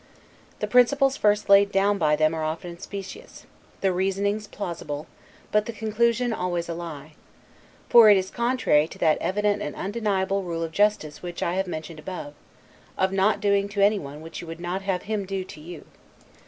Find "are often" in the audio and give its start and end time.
2.33-2.79